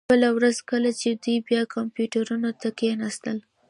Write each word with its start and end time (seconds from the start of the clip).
بله 0.11 0.29
ورځ 0.37 0.57
کله 0.69 0.89
چې 1.01 1.09
دوی 1.23 1.37
بیا 1.47 1.61
کمپیوټرونو 1.75 2.49
ته 2.61 2.67
کښیناستل 2.77 3.37